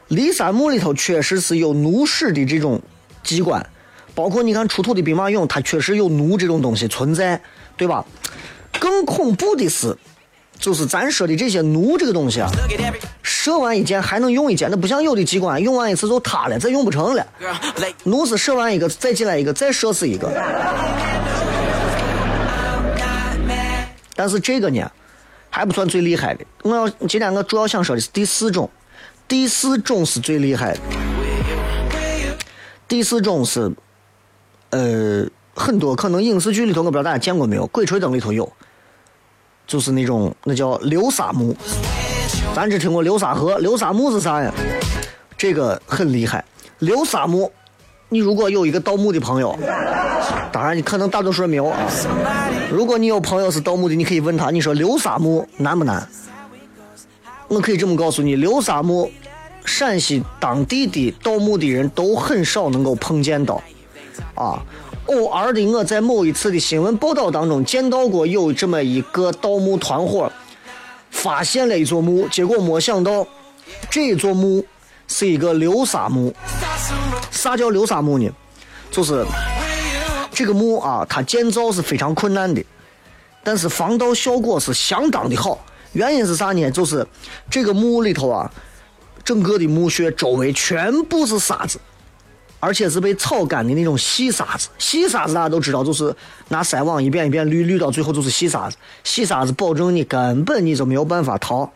[0.07, 2.81] 骊山墓里头确实是有弩师的这种
[3.21, 3.65] 机关。
[4.15, 7.41] 包括你看出土的兵马俑，它确实有弩这种东西存在，
[7.75, 8.05] 对吧？
[8.79, 9.97] 更恐怖的是，
[10.59, 12.51] 就是咱说的这些弩这个东西啊，
[13.23, 17.25] 射完一箭还能用一箭，那不像有的机关用完一次就塌了，再用不成了。
[18.03, 20.29] 弩是射完一个再进来一个再射死一个。
[24.15, 24.91] 但是这个呢，
[25.49, 26.45] 还不算最厉害的。
[26.63, 28.69] 我要今天我主要想说的是第四种，
[29.27, 30.79] 第四种是最厉害的。
[32.87, 33.71] 第四种是。
[34.71, 38.53] 呃，很多可能影视剧里头，我不知道大家见过没有，《鬼吹灯》里头有，
[39.69, 41.55] 就是那种那叫流沙墓。
[42.53, 44.51] 咱只听过流沙河，流沙墓是啥呀？
[45.37, 46.43] 这个很厉害。
[46.79, 47.49] 流沙墓，
[48.09, 49.57] 你如果有一个盗墓的朋友，
[50.51, 51.77] 当然你可能大多数人没有啊。
[52.71, 56.05] 如果你有朋友是盗墓的，你可以问他，你说流沙墓难不难？
[57.47, 59.11] 我可以这么告诉你，流沙墓，
[59.63, 63.61] 陕西当地的盗墓的人都很少能够碰见到。
[64.35, 64.61] 啊，
[65.09, 70.31] 偶尔的我在某一次的新闻报道当中见到过有这么一个盗墓团伙
[71.09, 73.25] 发现了一座墓，结果没想到
[73.89, 74.63] 这座墓
[75.07, 76.31] 是一个流沙墓。
[77.31, 78.29] 啥叫流沙墓呢？
[78.91, 79.25] 就是
[80.31, 82.63] 这个墓啊，它建造是非常困难的，
[83.43, 85.57] 但是防盗效果是相当的好。
[85.93, 86.69] 原因是啥呢？
[86.69, 87.05] 就是
[87.49, 88.51] 这个墓里头啊，
[89.23, 91.79] 整个的墓穴周围全部是沙子。
[92.59, 96.13] 而且是被草干的那种细沙子，细沙子大家都知道，就是
[96.49, 98.75] 拿筛网一遍一遍滤，滤到最后就是细沙子。
[99.03, 101.71] 细沙子保证你根本你就没有办法逃。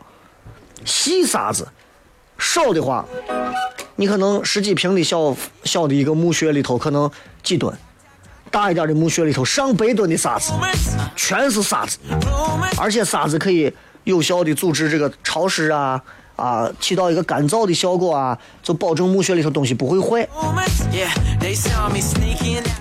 [0.84, 1.66] 细沙子
[2.38, 3.06] 少的话，
[3.96, 7.10] 你可能十几平的小小的一个墓穴里头可能
[7.42, 7.74] 几吨，
[8.50, 10.52] 大一点的墓穴里头上百吨的沙子，
[11.16, 11.98] 全是沙子，
[12.76, 13.72] 而且沙子可以
[14.04, 16.02] 有效的阻止这个潮湿啊。
[16.36, 20.28] 啊，起到一个干燥的效果啊，就保证墓穴里头东西不会坏。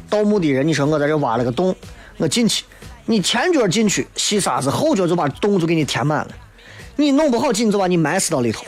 [0.09, 1.75] 盗墓的人，你说我在这挖了个洞，
[2.17, 2.63] 我进去，
[3.05, 6.27] 你前脚进去吸沙子，后脚就把洞就给你填满了，
[6.95, 8.63] 你弄不好紧就把你埋死到里头。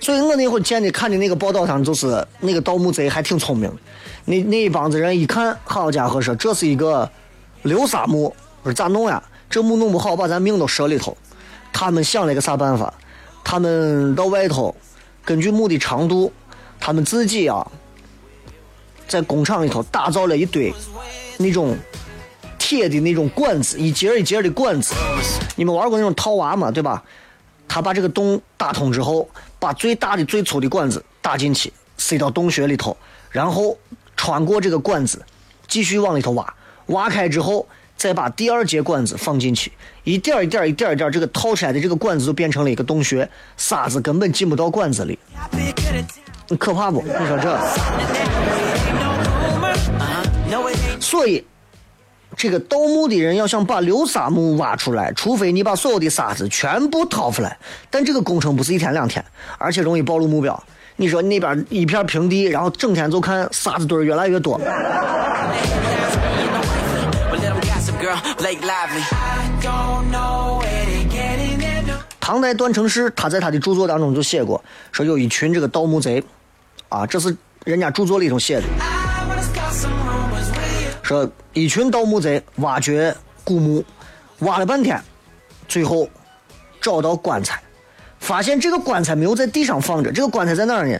[0.00, 3.70] 所以我那会儿见的看的那个报道上，就是那个盗墓贼还挺聪明，
[4.24, 7.10] 那那一帮子人一看，好家伙说这是一个
[7.62, 9.22] 流沙墓，我说咋弄呀？
[9.50, 11.16] 这墓弄不好把咱命都折里头。
[11.72, 12.92] 他们想了个啥办法？
[13.44, 14.74] 他们到外头，
[15.24, 16.32] 根据墓的长度，
[16.80, 17.70] 他们自己啊，
[19.06, 20.74] 在工厂里头打造了一堆
[21.36, 21.76] 那种
[22.58, 24.94] 铁的那种管子，一节一节的管子。
[25.54, 26.70] 你们玩过那种套娃吗？
[26.70, 27.04] 对吧？
[27.68, 29.28] 他把这个洞打通之后，
[29.58, 32.96] 把最大的、最粗的管子打进去，塞到洞穴里头，
[33.30, 33.78] 然后
[34.16, 35.22] 穿过这个管子，
[35.68, 36.54] 继续往里头挖。
[36.86, 37.66] 挖开之后。
[38.04, 45.18] 再把第二节管子放进去，一点一点一点一点，这个套出来的这个管子就变成了一个洞穴，沙子根本进不到管子里，
[46.58, 47.00] 可怕不？
[47.00, 47.58] 你说这？
[51.00, 51.42] 所以，
[52.36, 57.56] 这个盗墓的人要想把流沙墓挖出来，除非你把所有的沙子全部掏出来，
[57.88, 59.24] 但这个工程不是一天两天，
[59.56, 60.62] 而且容易暴露目标。
[60.96, 64.60] 你说那边一片平地，然后整天就看沙子堆越来越多。
[68.36, 69.02] Blake Lively
[72.20, 76.22] 唐代段成式他在他的著作当中就写过，说有一群这个盗墓贼，
[76.88, 78.64] 啊，这是人家著作里头写的，
[81.02, 83.84] 说一群盗墓贼挖掘古墓，
[84.40, 85.00] 挖了半天，
[85.68, 86.08] 最后
[86.80, 87.62] 找到棺材，
[88.18, 90.98] 发现这个棺材没有在地上放着，这个棺材在哪儿呢？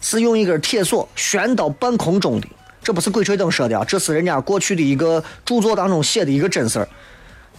[0.00, 2.48] 是用一根铁索悬到半空中的。
[2.82, 6.88] 这不是鬼吹灯说的啊，这是人家过去的一个著作当中写的一个真事儿。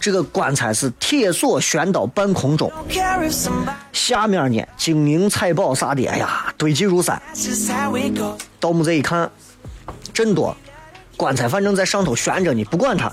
[0.00, 2.70] 这个棺材是铁锁悬到半空中，
[3.92, 7.20] 下面呢金银财宝啥的，哎呀堆积如山。
[8.60, 9.30] 盗墓贼一看，
[10.12, 10.54] 真多，
[11.16, 13.10] 棺材反正在上头悬着呢，不管它，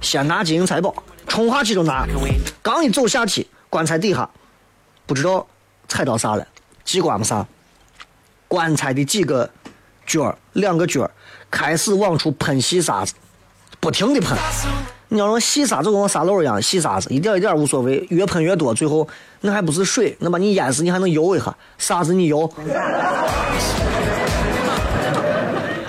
[0.00, 0.92] 先拿金银财宝，
[1.26, 2.04] 冲下去就拿。
[2.60, 4.28] 刚一走下去，棺材底下
[5.06, 5.46] 不知道
[5.88, 6.46] 踩到啥了，
[6.84, 7.46] 机关不啥，
[8.48, 9.48] 棺材的几个
[10.04, 11.10] 角儿，两个角儿
[11.50, 13.14] 开始往出喷细沙子，
[13.80, 14.36] 不停的喷。
[15.08, 19.06] 你要说细沙就跟我沙漏一样，细沙子一点一点无所谓，越喷越多，最后
[19.42, 22.52] 那还不是水，那把你淹死，你还能游一下，沙子你游。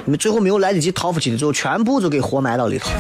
[0.06, 2.92] 你最后没有来得及逃出去的，最后全部就给活埋到里头。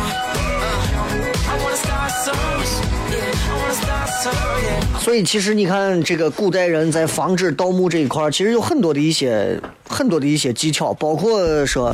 [5.00, 11.94] 所以其实你看，这个古代人在防止盗墓这一块其实有很多的一些很多的一些技巧，包括说。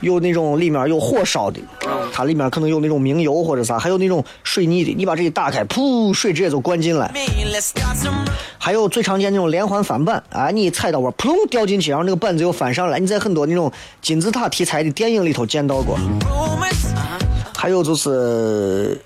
[0.00, 1.60] 有那种里面有火烧的，
[2.12, 4.94] 它里面可能有那种明油或者啥，还有那种水泥的。
[4.96, 7.12] 你把这一打开，噗，水直接就灌进来。
[8.58, 12.98] 还有最常见那种连环翻板，啊，你踩到我，扑通掉进去，然后那个板子又翻上来。
[12.98, 15.98] 你在很多那种金字塔题材的电影里头见到过。
[17.54, 18.98] 还有就是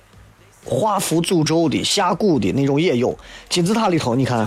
[0.64, 3.16] 画符诅咒的、下蛊的那种也有。
[3.48, 4.46] 金字塔里头，你看，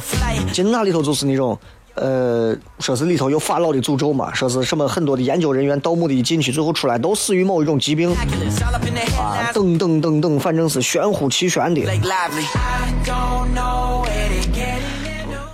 [0.53, 1.57] 金字塔里头就是那种。
[1.99, 8.13] 呃，说是里头有法老的诅咒嘛，说是什么很多的研究人员盗墓的一进去，最后出来都死于某一种疾病，
[9.17, 11.81] 啊，等等等等，反正是玄乎其玄的。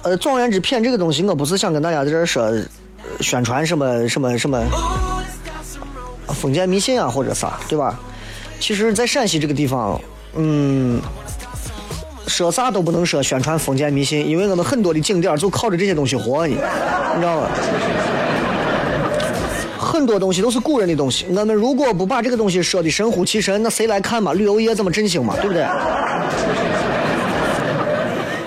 [0.02, 2.52] 呃，总而言之，骗这个东西，我不是想跟大家在这说
[3.22, 4.62] 宣传什么什么什么
[6.28, 7.98] 封建迷信啊或者啥，对吧？
[8.60, 9.98] 其实，在陕西这个地方，
[10.36, 11.02] 嗯。
[12.28, 16.56] 说啥都不能说宣传封建迷信，因为我们很多的景点就靠着这些东西活呢，
[17.16, 17.48] 你知道吗？
[19.78, 24.34] 很多东西都是古人的东西，我们如果不把这个东西说的神乎其神，那谁来看嘛？
[24.34, 25.36] 旅游业怎么振兴嘛？
[25.40, 25.66] 对不对？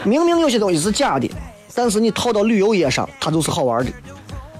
[0.05, 1.31] 明明有些东西是假的，
[1.75, 3.91] 但是你套到旅游业上，它就是好玩的。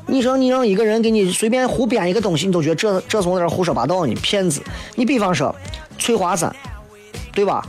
[0.07, 4.15] 你说你让一个人给你随便胡编一个东西，你都觉得这这从哪胡说八道呢？
[4.23, 4.63] 骗子！
[4.95, 5.53] 你比方说
[5.99, 6.55] 翠华山，
[7.33, 7.67] 对吧？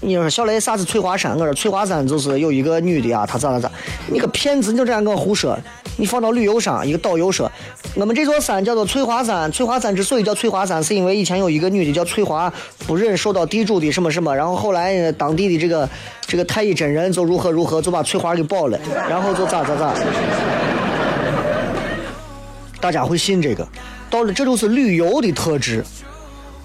[0.00, 1.36] 你说小雷啥是翠华山？
[1.36, 3.70] 我说翠华山就是有一个女的啊，她咋咋咋？
[4.08, 4.72] 你个骗子！
[4.72, 5.58] 你就这样跟我胡说。
[5.98, 7.50] 你放到旅游上，一个导游说，
[7.94, 9.50] 我们这座山叫做翠华山。
[9.52, 12.50] 翠华山之所以叫翠华山，是因为以前有一个女的叫翠华，
[12.86, 15.88] 不忍受到地主的什么什么，然后后来当地的这个
[16.26, 19.94] 这个太乙真人就如何如何，就把翠华给保了，然后就咋咋咋。
[22.80, 23.66] 大家会信这个？
[24.08, 25.84] 到了这就是旅游的特质。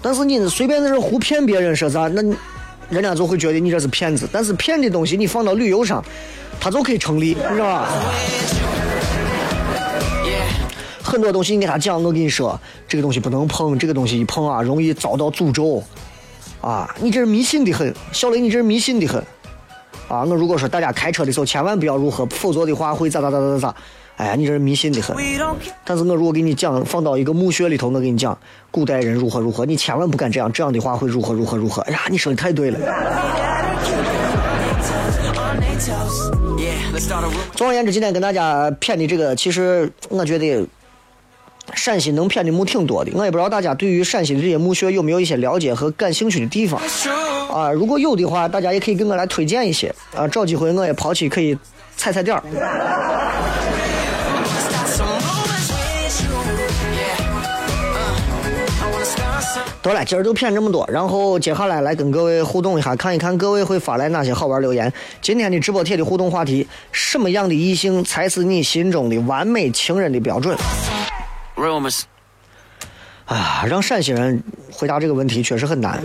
[0.00, 2.22] 但是你随便在这胡骗别人说啥，那？
[2.90, 6.02] 人家就会觉得你这是骗子，但是骗的东西你放到旅游上，
[6.58, 7.88] 它就可以成立，你知道吧？
[11.02, 15.82] 很多东西你给他讲，我跟你说，这个东西不能碰，这个东西一碰啊，容易遭到诅咒，
[16.60, 19.22] 啊，你这是迷信的很，小雷，你这是迷信的很，
[20.08, 23.74] 啊，我如果说大家开车的时候千万不要如何，否则的话会咋咋咋咋咋。
[24.18, 25.16] 哎呀，你这是迷信的很。
[25.84, 28.36] 但是我如果给你讲，放到一个墓穴里头，我给你讲
[28.70, 31.80] 古代人如何如何，你千万不敢这样，这样的话会如何如何如何。
[31.82, 32.78] 哎呀，你说的太对了。
[37.54, 40.66] 总而言之，今天跟大家谝的这个，其实我觉得
[41.74, 43.12] 陕西能谝的墓挺多的。
[43.14, 46.80] 我也不知道大家对于陕西的这些墓穴有没有一些了解和感兴趣的地方
[47.52, 47.70] 啊？
[47.70, 50.26] 如果有的话，大家也可以跟我来推荐一些啊。
[50.26, 51.56] 找机会我也跑去可以
[51.96, 52.42] 踩踩点儿。
[59.80, 64.92] 得了，今儿就骗这么多，然后接下来来跟各位互动一下，看一看各位会发来哪些好玩留言。
[65.22, 70.56] 今天的直播贴的互动话题：什么样的异性才是你心中的完美情人的标准？
[73.26, 76.00] 啊，让陕西人回答这个问题确实很难，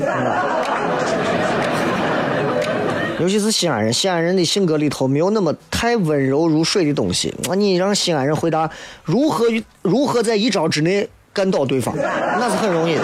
[3.20, 3.94] 尤其是西安人。
[3.94, 7.34] 西安人的性格里头没有那么太温柔如水的东西。
[7.46, 8.70] 那你让西安人回答
[9.04, 9.46] 如何
[9.82, 13.02] 如何在一招之内干倒对方，那是很容易的。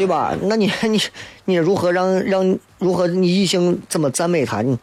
[0.00, 0.34] 对吧？
[0.44, 0.98] 那你 你
[1.44, 4.62] 你如何让让如何你异性怎么赞美他？
[4.62, 4.78] 你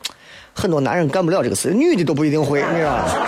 [0.53, 3.27] 很多男人干不了这个事，女的都不一定会，你知道吧？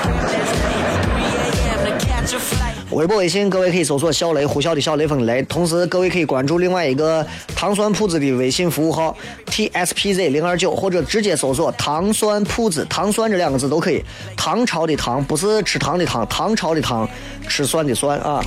[3.00, 5.42] 微博、微信，各位可以搜索“小雷”，呼啸的小雷锋的雷。
[5.44, 7.26] 同时，各位可以关注另外一个
[7.56, 14.04] 糖酸铺子的微信服务号 tspz 零二九，或者直接搜索“糖酸铺子”，糖酸这两个字都可以。
[14.36, 17.10] 唐朝的唐不是吃糖的糖，唐朝的唐，
[17.48, 18.44] 吃酸的酸啊。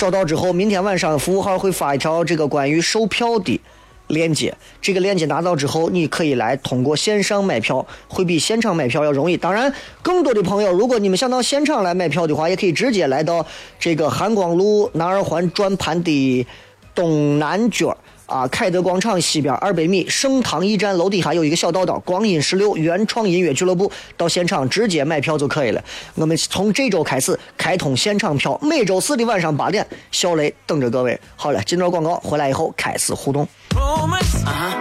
[0.00, 3.60] 找到之后，明天晚上服务号会发一条这个关于售票的。
[4.08, 9.36] 链接，这个链接拿到之后，你可以来通过线上买票，会比现场买票要容易。
[9.36, 9.72] 当然，
[10.02, 13.46] 更多的朋友，如果你们想到现场来买票的话，也可以直接来到
[13.78, 16.46] 这个汉光路南二环转盘的
[16.94, 17.96] 东南角
[18.32, 25.84] 啊，凯德广场西边二百米盛唐驿站楼底下有一个小道道，光阴十六原创音乐俱乐部，到现场直接买票就可以了。
[26.14, 31.20] 我们从这周开始开通现场票，每周四的晚上八点，小雷等着各位。
[31.36, 33.46] 好了，进段广告，回来以后开始互动。
[33.74, 34.72] Uh-huh.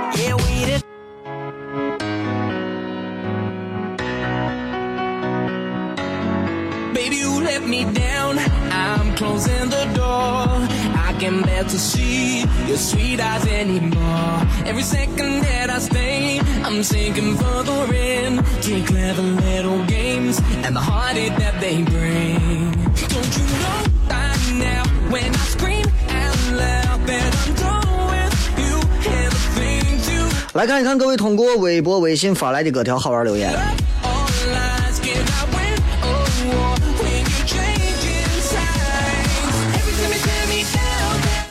[6.93, 8.37] Baby, you let me down.
[8.71, 10.80] I'm closing the door.
[11.21, 14.41] Can bear to see your sweet eyes anymore.
[14.65, 20.79] Every second that I stay, I'm sinking further in to clever little games and the
[20.79, 22.71] heartache that they bring.
[23.13, 27.81] Don't you know by now when I scream out loud that I'm done?
[30.53, 33.53] 来看一看各位通过微博、微信发来的各条好玩留言。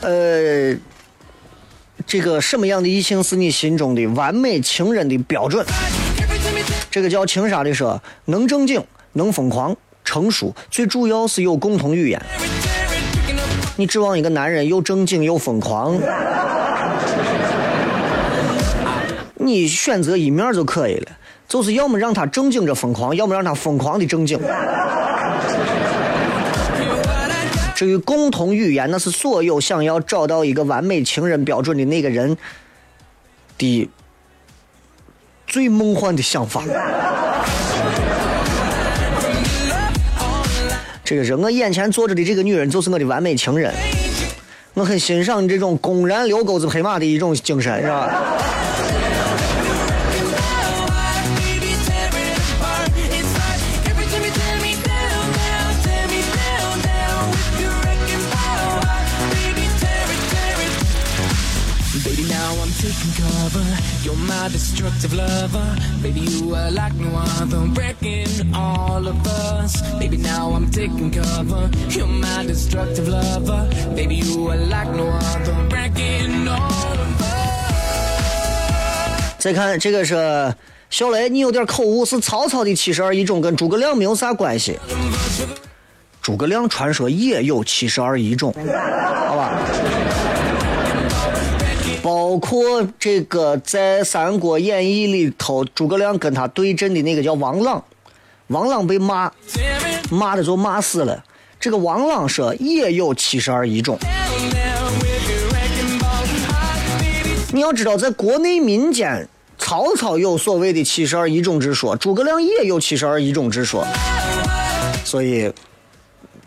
[0.03, 0.75] 呃，
[2.07, 5.65] 这个什么样的异性是你心中的完美情人的标准？
[6.91, 8.83] 这个叫情杀的说，能正经，
[9.13, 12.21] 能疯狂，成熟，最主要是有共同语言。
[13.77, 16.01] 你指望一个男人又正经又疯狂？
[19.37, 21.13] 你选择一面就可以了，
[21.49, 24.39] 就是要么让他正经着疯狂，要么让他疯狂的正经。
[27.81, 32.37] 至于共同语言，那是所有想要找到一个完美情人标准的那个人
[33.57, 33.89] 的
[35.47, 36.63] 最梦幻的想法。
[41.03, 43.73] 这个人我眼前坐着的这个女人，就是我的完美情人。
[44.75, 48.13] 我很欣赏你这种公然遛钩子拍马的一种精神，是吧
[64.53, 65.77] ？destructive lover.
[66.03, 69.81] Baby, you are like no other, breaking all of us.
[69.99, 71.71] Baby, now I'm taking cover.
[71.89, 73.69] You're my destructive lover.
[73.95, 77.31] Baby, you are like no other, breaking all of us.
[79.39, 80.55] 再看这个是
[80.91, 84.79] 小雷，你有点口误，是曹操的七十二义种跟诸葛亮没有啥关系。
[86.21, 89.59] 诸葛亮传说也有七十二义种，好吧？
[92.03, 97.85] 包括这个在《三国演义》里头，诸葛亮跟他对阵的那个叫王朗，
[98.47, 99.31] 王朗被骂，
[100.11, 101.23] 骂的就骂死了。
[101.59, 103.99] 这个王朗说也有七十二疑种。
[107.53, 109.29] 你要知道，在国内民间，
[109.59, 113.85] 曹操有所谓的七十二疑种之说，诸葛亮也有七十二疑种之说，
[115.05, 115.53] 所以，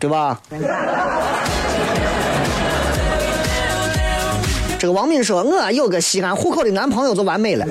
[0.00, 0.40] 对吧？
[4.84, 7.64] 这个王敏说：“我有个西安户口的男朋友就完美了。”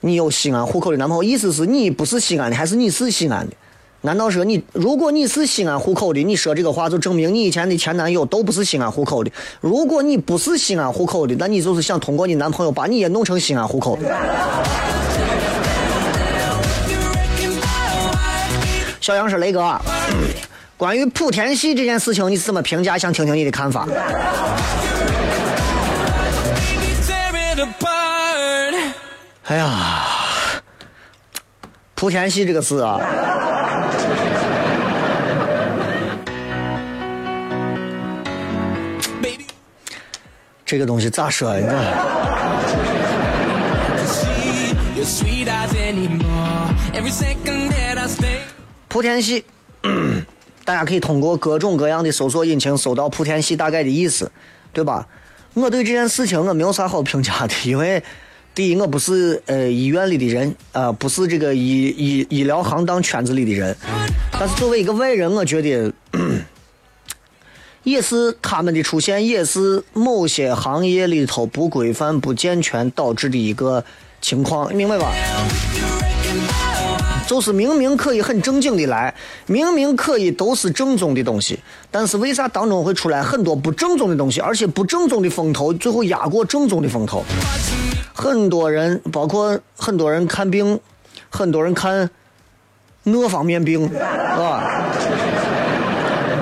[0.00, 3.52] 你有西安户口的男朋友，意思是你不是西安的，还是你是西安的？
[4.00, 9.30] 难道说你，如果你是西安户口的，你说这个话就证明你以前的前男友都不是西安户口的？
[9.60, 14.16] 如果你不是西安户口的，那你就是想通过你男朋友把你也弄成西安户口的？
[18.98, 19.78] 小杨 是雷哥。
[20.80, 22.96] 关于莆田系这件事情，你怎么评价？
[22.96, 23.86] 想听听你的看法。
[29.44, 30.06] 哎呀，
[31.94, 32.98] 莆田系这个字啊，
[40.64, 41.68] 这个东西咋说呀？
[48.88, 49.44] 莆田系。
[50.70, 54.30] 大家可以通过各种各样的搜索引擎搜到莆田系大概的意思，
[54.72, 55.04] 对吧？
[55.54, 58.00] 我对这件事情我没有啥好评价的，因为
[58.54, 63.76] 第一我不是呃医院里的人，呃不是这个医医医疗行当圈子里的人，
[64.30, 65.92] 但是作为一个外人，我觉得
[67.82, 73.84] 也是他们的出现，也是某些行业里头不规范、不健全导致的一个
[74.20, 75.10] 情况，明白吧？
[77.30, 79.14] 就是明明可以很正经的来，
[79.46, 81.56] 明明可以都是正宗的东西，
[81.88, 87.22] 但是为啥当中会出来很多不正宗的东西，而且不正宗的风头最后压过正宗的风头？
[88.12, 90.80] 很多人，包括很多人看病，
[91.28, 92.10] 很多人看
[93.04, 94.90] 那方面病，啊，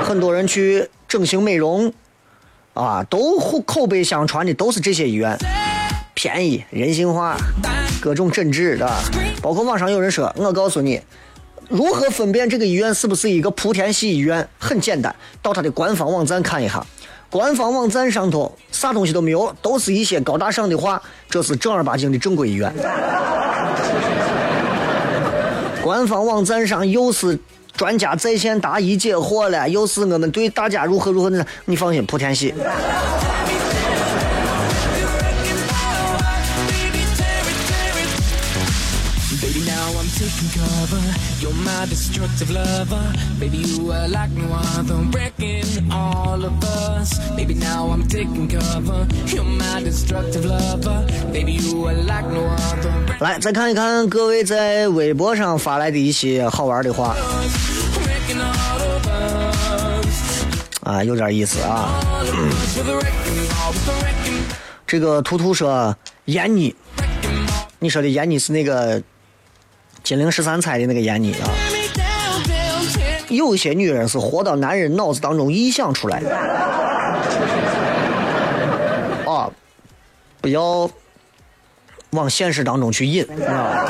[0.02, 1.92] 很多人去整形美容，
[2.72, 5.36] 啊，都口碑相传的都是这些医院。
[6.18, 7.36] 便宜、人性化，
[8.00, 9.00] 各种诊治对吧，
[9.40, 11.00] 包括网上有人说，我告诉你，
[11.68, 14.48] 如何分辨这个医院是不是一个莆田系医院？
[14.58, 16.84] 很简单，到他的官方网站看一下，
[17.30, 21.00] 官方网站上头啥东西都没有，都是一些高大上的话，
[21.30, 22.74] 这是正儿八经的正规医院。
[25.80, 27.38] 官方网站上又是
[27.76, 32.52] 专家在线答疑解惑了，又是我们对大家如何如何的，你放心，莆田系。
[53.20, 57.14] 来，再看一看各位在微博上发来的一些好玩的话，
[60.82, 61.94] 啊，有点意思啊。
[64.84, 66.74] 这个图图说闫妮，
[67.78, 69.00] 你说的闫妮是那个？
[70.08, 71.50] 金陵十三钗的那个闫妮啊，
[73.28, 76.34] 有些女人是活到男人脑子当中臆想出来的
[79.30, 79.50] 啊，
[80.40, 80.90] 不要
[82.12, 83.84] 往现实当中去引啊。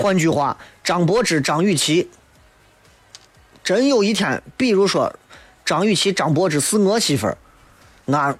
[0.00, 2.08] 换句话，张柏芝、张雨绮，
[3.62, 5.14] 真有一天，比如说
[5.66, 7.36] 张雨绮、张柏芝是我媳妇儿，
[8.06, 8.34] 那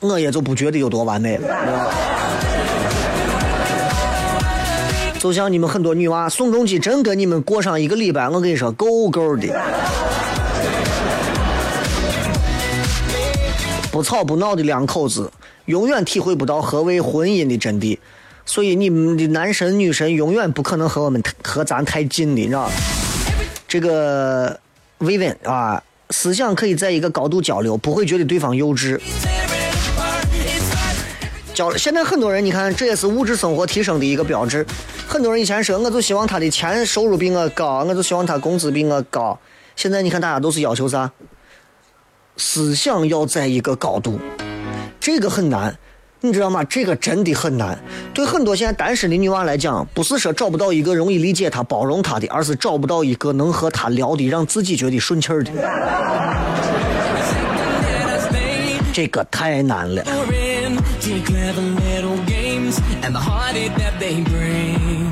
[0.00, 1.92] 我也就不觉得有多完美了。
[5.22, 9.46] 就像你们很多女娃，宋仲基真跟你们过上一个礼拜，我跟你说够够的，
[13.92, 15.30] 不吵不闹的两口子，
[15.66, 17.96] 永远体会不到何为婚姻的真谛。
[18.44, 22.68] 所以你们的男神女神永远不可能和我们和咱太近的，你知道
[23.68, 24.58] 这个
[24.98, 29.00] 慰问啊，思想可以在一个高度交流，不会觉得对方幼稚。
[31.54, 34.64] 交了现在很多人，你看，这也是物质生活提升的一个标志。
[35.06, 39.38] 很多人以前说，我就希望他的钱收入比我高，我就希望他工资比我高。
[39.76, 41.10] 现在你看，大家都是要求啥？
[42.38, 44.18] 思想要在一个高度，
[44.98, 45.76] 这个很难，
[46.20, 46.64] 你知道吗？
[46.64, 47.78] 这个真的很难。
[48.14, 55.50] 对很多现在单身的女娃来讲，不是说找不到一个容易理解她、包容她的，而是找不到一个能和她聊的，让自己觉得顺气儿的。
[58.94, 60.02] 这个太难了。
[61.02, 65.10] The clever middle games and the heart that they bring.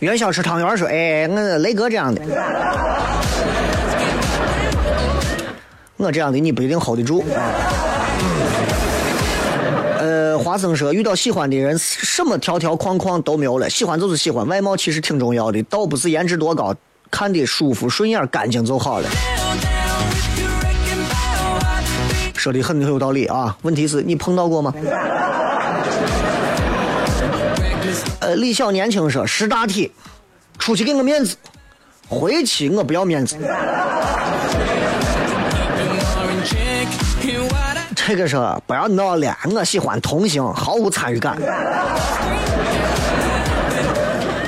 [0.00, 2.22] 元宵吃汤圆说：“哎，我雷哥这样的，
[5.96, 7.24] 我这样的你不一定 hold 得住。”
[9.98, 16.72] 呃，华生说：“遇到喜欢的人，什么条条框框都没有了，喜欢就是喜欢，外貌其实挺重要的，倒不是颜值多高。”
[17.10, 19.08] 看的舒服、顺眼、干净就好了。
[22.36, 23.56] 说的很有道理啊！
[23.62, 24.72] 问题是你碰到过吗？
[28.20, 29.92] 呃，李小年轻说识大体，
[30.58, 31.36] 出去给我面子，
[32.08, 33.36] 回去我不要面子。
[37.94, 41.36] 这个说不要闹了，我喜欢同性，毫无参与感。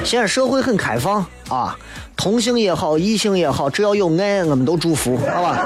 [0.05, 1.77] 现在社会很开放啊。
[2.21, 5.59] 同性也好，异性也好，只要有爱，我们都祝福，好吧？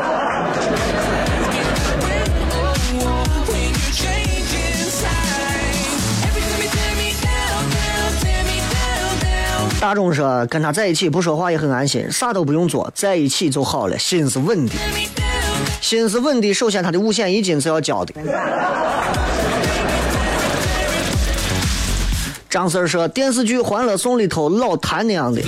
[9.81, 14.75] 大众说跟他在一起不说话也很安心，啥都不用做，在一起就好了，心是稳的。
[15.81, 18.15] 心是稳的，首先他的五险一金是要交的。
[22.55, 25.43] 张四说：“电视剧《欢乐颂》里头老谭那样的，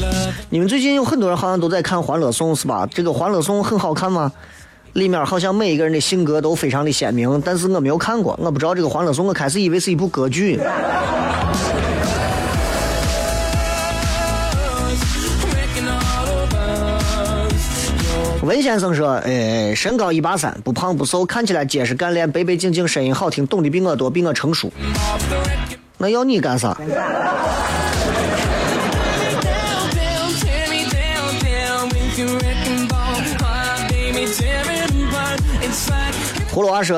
[0.51, 2.85] 你们最近有很多人好像都在看《欢乐颂》是吧？
[2.93, 4.33] 这个《欢乐颂》很好看吗？
[4.95, 10.59] 里面好像每一个人的性格都非常的鲜明，但是我没有看过，我不知道这个《欢乐颂》，我开始以为是一部歌剧。”
[18.43, 24.73] 文先生说：“哎，身高一八三，不胖不瘦，看起来结实干练，白白净净，声音好听，懂得比我多，比我成熟。”
[25.99, 26.77] 那要你干啥？
[36.53, 36.97] 葫芦娃说。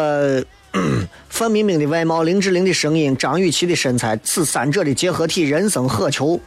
[1.28, 6.40] 范冰冰的外貌，林志玲的声音，张雨绮的身材，此三者的结合体，人生何求？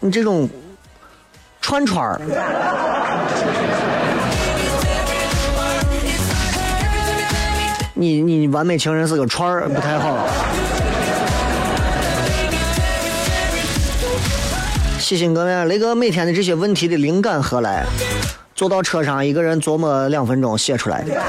[0.00, 0.48] 你这种
[1.60, 2.20] 串串儿，
[8.00, 10.26] 你你完美情人是个串儿，不太好。
[14.98, 17.84] 细心各位，雷哥每天的这些问题的灵感何来？
[18.54, 21.22] 坐到车上，一个人琢磨两分钟写出来的。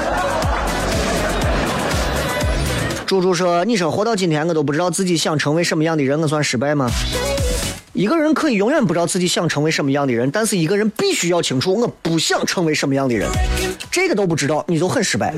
[3.04, 6.90] 猪猪说：“你说活到今天，我都不知道自己想成为什么样的人，我算失败吗？”
[7.92, 13.28] 一个人可以永远不知道自己想成为什么样的人，但是一个人必须要清楚，我不想成为什么样的人，
[13.90, 15.34] 这个都不知道，你就很失败。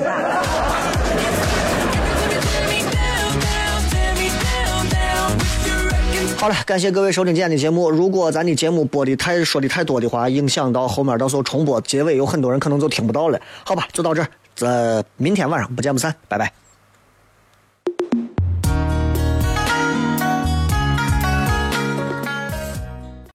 [6.45, 7.91] 好了，感谢各位收听今天的节目。
[7.91, 13.41] 如果咱的节目播的太说的太多的话，影响到后面到时候重播结尾，有很多人可能就听不到了。
[13.65, 16.53] 好吧，就到这儿，这明天晚上不见不散，拜拜。